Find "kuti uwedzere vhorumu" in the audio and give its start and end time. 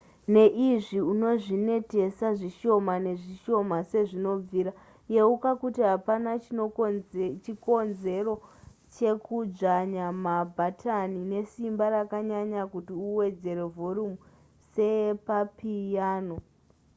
12.73-14.17